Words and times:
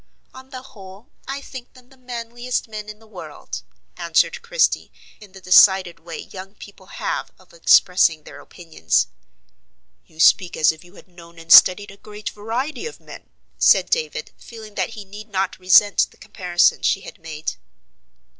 On 0.33 0.49
the 0.49 0.63
whole, 0.63 1.09
I 1.27 1.41
think 1.41 1.73
them 1.73 1.89
the 1.89 1.95
manliest 1.95 2.67
men 2.67 2.89
in 2.89 2.97
the 2.97 3.05
world," 3.05 3.61
answered 3.97 4.41
Christie, 4.41 4.91
in 5.19 5.33
the 5.33 5.41
decided 5.41 5.99
way 5.99 6.17
young 6.17 6.55
people 6.55 6.87
have 6.87 7.29
of 7.37 7.53
expressing 7.53 8.23
their 8.23 8.39
opinions. 8.39 9.05
"You 10.07 10.19
speak 10.19 10.57
as 10.57 10.71
if 10.71 10.83
you 10.83 10.95
had 10.95 11.07
known 11.07 11.37
and 11.37 11.53
studied 11.53 11.91
a 11.91 11.97
great 11.97 12.31
variety 12.31 12.87
of 12.87 12.99
men," 12.99 13.29
said 13.59 13.91
David, 13.91 14.31
feeling 14.39 14.73
that 14.73 14.89
he 14.97 15.05
need 15.05 15.29
not 15.29 15.59
resent 15.59 16.07
the 16.09 16.17
comparison 16.17 16.81
she 16.81 17.01
had 17.01 17.19
made. 17.19 17.57